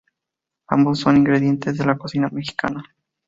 Ambos 0.67 0.97
son 0.99 1.17
ingredientes 1.17 1.77
de 1.77 1.85
la 1.85 1.95
cocina 1.95 2.27
mexicana. 2.29 2.83